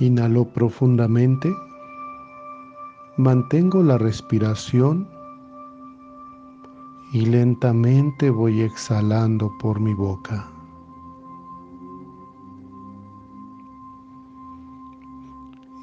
[0.00, 1.54] Inhalo profundamente.
[3.18, 5.06] Mantengo la respiración
[7.12, 10.50] y lentamente voy exhalando por mi boca.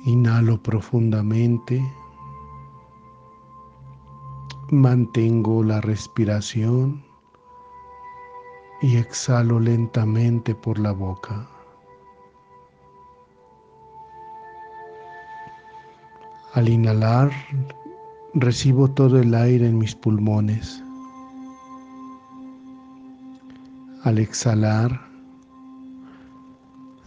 [0.06, 1.80] Inhalo profundamente.
[4.72, 7.04] Mantengo la respiración
[8.82, 11.57] y exhalo lentamente por la boca.
[16.58, 17.30] Al inhalar,
[18.34, 20.84] recibo todo el aire en mis pulmones.
[24.02, 25.00] Al exhalar,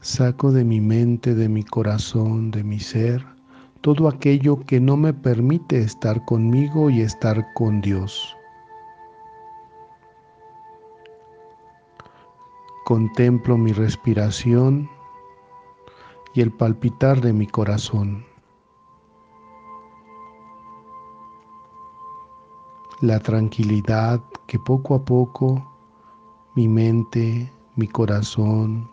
[0.02, 3.26] saco de mi mente, de mi corazón, de mi ser,
[3.80, 8.36] todo aquello que no me permite estar conmigo y estar con Dios.
[12.84, 14.88] Contemplo mi respiración
[16.34, 18.29] y el palpitar de mi corazón.
[23.00, 25.66] La tranquilidad que poco a poco
[26.54, 28.90] mi mente, mi corazón,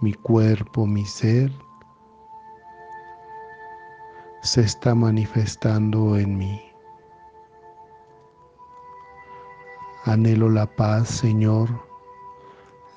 [0.00, 1.52] mi cuerpo, mi ser
[4.40, 6.62] se está manifestando en mí.
[10.04, 11.68] Anhelo la paz, Señor,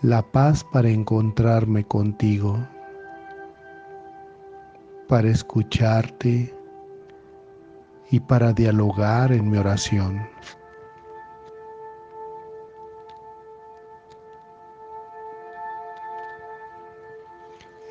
[0.01, 2.57] la paz para encontrarme contigo,
[5.09, 6.55] para escucharte,
[8.11, 10.27] y para dialogar en mi oración.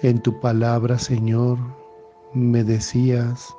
[0.03, 1.59] En tu palabra, Señor,
[2.35, 3.55] me decías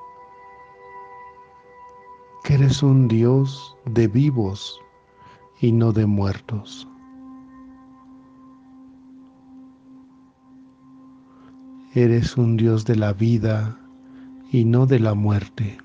[2.43, 4.81] que eres un Dios de vivos
[5.61, 6.87] y no de muertos.
[11.95, 13.79] Eres un Dios de la vida
[14.51, 15.77] y no de la muerte.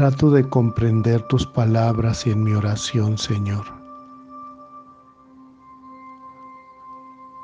[0.00, 3.66] Trato de comprender tus palabras en mi oración, Señor.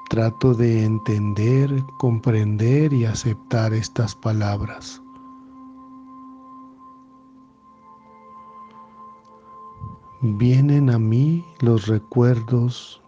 [0.09, 5.03] Trato de entender, comprender y aceptar estas palabras.
[10.23, 13.03] Vienen a mí los recuerdos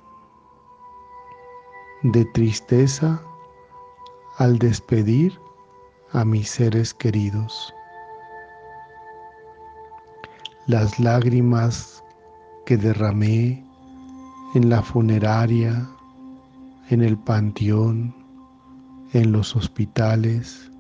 [2.03, 3.23] de tristeza
[4.37, 5.41] al despedir
[6.13, 7.73] a mis seres queridos
[10.69, 12.05] las lágrimas
[12.67, 13.65] que derramé
[14.55, 15.89] en la funeraria,
[16.91, 18.15] en el panteón,
[19.15, 20.71] en los hospitales,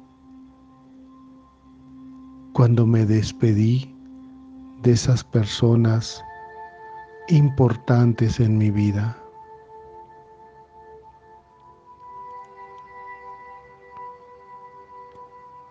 [2.52, 3.90] cuando me despedí
[4.82, 6.22] de esas personas
[7.28, 9.16] importantes en mi vida.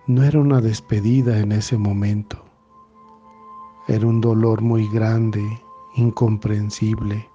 [0.07, 2.46] No era una despedida en ese momento.
[3.89, 5.61] Era un dolor muy grande,
[5.95, 7.29] incomprensible.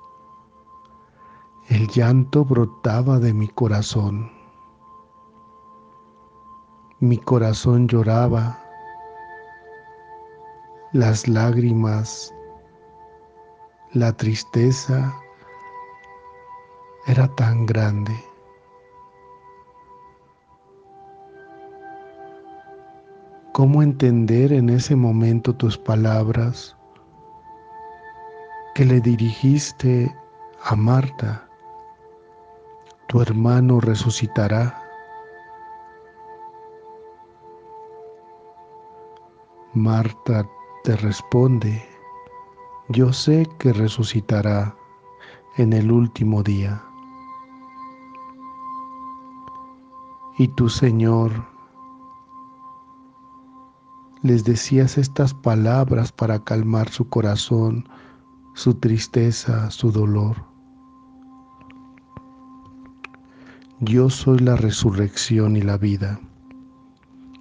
[1.68, 4.30] El llanto brotaba de mi corazón.
[7.00, 8.62] Mi corazón lloraba.
[10.92, 12.34] Las lágrimas,
[13.94, 15.10] la tristeza
[17.06, 18.31] era tan grande.
[23.62, 26.76] ¿Cómo entender en ese momento tus palabras
[28.74, 30.12] que le dirigiste
[30.64, 31.48] a Marta?
[33.06, 34.82] Tu hermano resucitará.
[39.74, 40.44] Marta
[40.82, 41.88] te responde,
[42.88, 44.74] yo sé que resucitará
[45.56, 46.82] en el último día.
[50.36, 51.51] Y tu Señor
[54.22, 57.88] les decías estas palabras para calmar su corazón,
[58.54, 60.44] su tristeza, su dolor.
[63.80, 66.20] Yo soy la resurrección y la vida.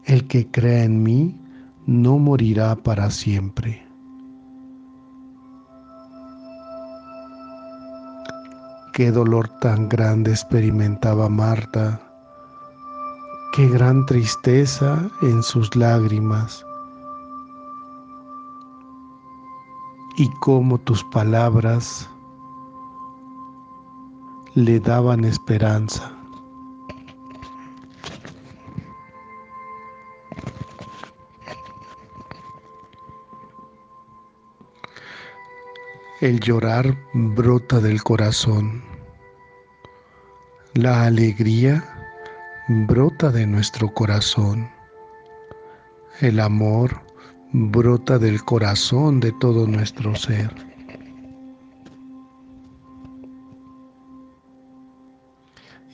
[0.05, 1.39] El que crea en mí
[1.85, 3.85] no morirá para siempre.
[8.93, 12.01] Qué dolor tan grande experimentaba Marta,
[13.55, 16.65] qué gran tristeza en sus lágrimas
[20.21, 22.07] y cómo tus palabras
[24.53, 26.15] le daban esperanza.
[36.19, 38.83] El llorar brota del corazón.
[40.75, 41.83] La alegría
[42.67, 44.69] brota de nuestro corazón.
[46.19, 47.01] El amor
[47.53, 50.53] brota del corazón de todo nuestro ser.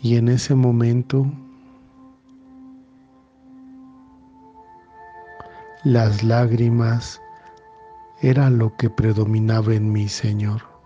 [0.03, 1.25] Y en ese momento
[5.83, 7.19] las lágrimas
[8.21, 10.76] era lo que predominaba en mí, Señor.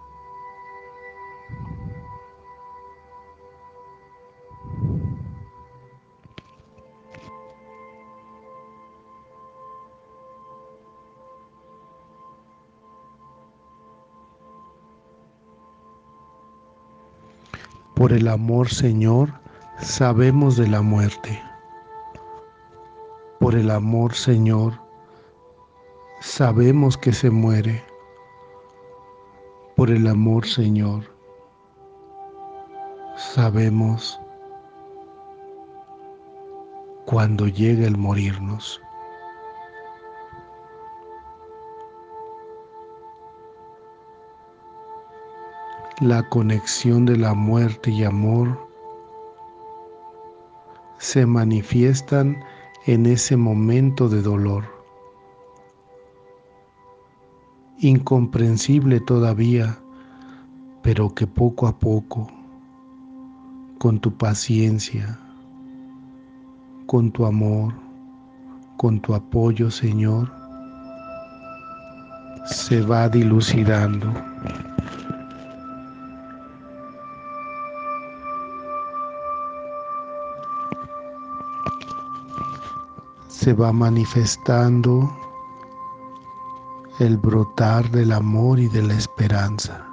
[18.01, 19.31] Por el amor, Señor,
[19.77, 21.39] sabemos de la muerte.
[23.39, 24.74] Por el amor, Señor,
[26.19, 27.83] sabemos que se muere
[29.75, 31.03] por el amor, Señor.
[33.18, 34.19] Sabemos
[37.06, 38.81] cuando llega el morirnos.
[46.01, 48.68] La conexión de la muerte y amor
[50.98, 52.44] se manifiestan
[52.88, 54.63] en ese momento de dolor
[57.77, 59.77] incomprensible todavía,
[60.81, 62.27] pero que poco a poco,
[63.77, 65.19] con tu paciencia,
[66.88, 67.75] con tu amor,
[68.77, 70.31] con tu apoyo, Señor,
[72.48, 74.31] se va dilucidando.
[83.42, 85.12] Se va manifestando
[87.00, 89.84] el brotar del amor y de la esperanza.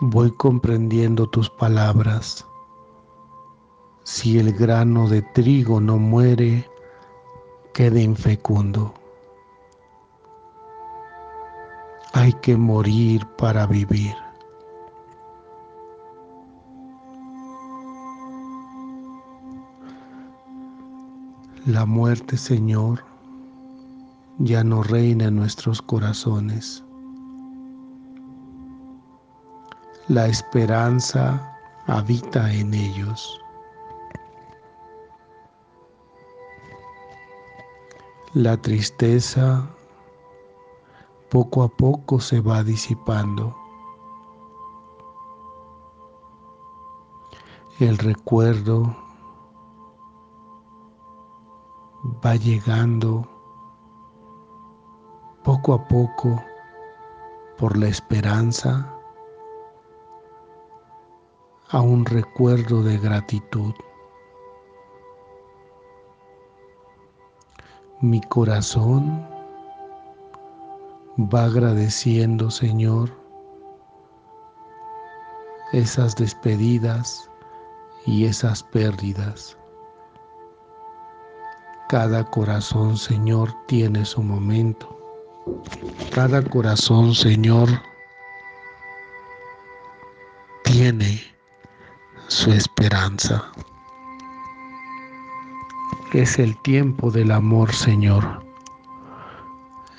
[0.00, 2.46] Voy comprendiendo tus palabras.
[4.04, 6.70] Si el grano de trigo no muere,
[7.72, 8.94] queda infecundo.
[12.12, 14.14] Hay que morir para vivir.
[21.66, 23.02] La muerte, Señor,
[24.38, 26.84] ya no reina en nuestros corazones.
[30.08, 31.56] La esperanza
[31.86, 33.40] habita en ellos.
[38.34, 39.66] La tristeza
[41.30, 43.56] poco a poco se va disipando.
[47.80, 49.03] El recuerdo
[52.04, 53.26] va llegando
[55.42, 56.42] poco a poco
[57.56, 58.90] por la esperanza
[61.70, 63.74] a un recuerdo de gratitud.
[68.00, 69.26] Mi corazón
[71.18, 73.10] va agradeciendo, Señor,
[75.72, 77.30] esas despedidas
[78.04, 79.56] y esas pérdidas.
[81.94, 84.98] Cada corazón, Señor, tiene su momento.
[86.12, 87.68] Cada corazón, Señor,
[90.64, 91.22] tiene
[92.26, 93.44] su esperanza.
[96.12, 98.44] Es el tiempo del amor, Señor.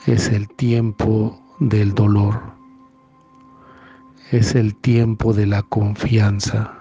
[0.06, 2.42] Es el tiempo del dolor.
[4.32, 6.74] Es el tiempo de la confianza.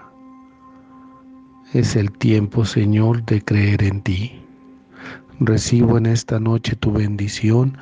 [1.71, 4.44] Es el tiempo, Señor, de creer en ti.
[5.41, 7.77] Recibo en esta noche tu bendición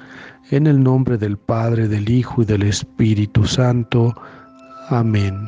[0.49, 4.11] en el nombre del Padre, del Hijo y del Espíritu Santo.
[4.89, 5.47] Amén.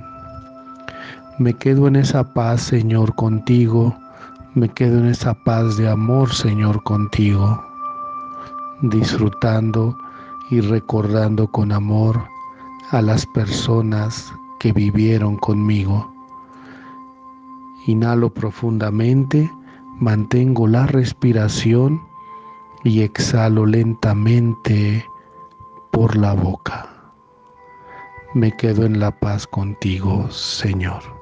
[1.39, 3.97] Me quedo en esa paz, Señor, contigo.
[4.53, 7.59] Me quedo en esa paz de amor, Señor, contigo.
[8.83, 9.97] Disfrutando
[10.51, 12.23] y recordando con amor
[12.91, 16.13] a las personas que vivieron conmigo.
[17.87, 19.49] Inhalo profundamente
[19.99, 22.01] mantengo la respiración
[22.83, 25.05] y exhalo lentamente
[25.91, 27.13] por la boca.
[28.33, 31.14] Me quedo en la paz contigo, Señor.